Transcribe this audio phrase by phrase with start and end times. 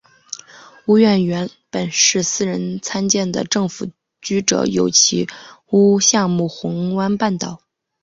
[0.87, 5.27] 屋苑原本是私人参建的政府居者有其
[5.67, 7.61] 屋项目红湾半岛。